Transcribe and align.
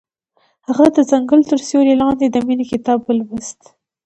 هغې 0.67 0.87
د 0.95 0.97
ځنګل 1.11 1.41
تر 1.49 1.59
سیوري 1.67 1.95
لاندې 2.01 2.25
د 2.29 2.37
مینې 2.47 2.65
کتاب 2.71 2.99
ولوست. 3.03 3.59